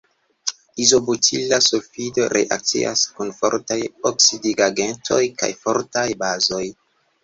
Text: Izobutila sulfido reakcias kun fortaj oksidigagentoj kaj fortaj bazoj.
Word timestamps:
Izobutila 0.85 1.59
sulfido 1.65 2.25
reakcias 2.35 3.05
kun 3.19 3.31
fortaj 3.43 3.81
oksidigagentoj 4.15 5.25
kaj 5.41 5.55
fortaj 5.65 6.11
bazoj. 6.29 6.69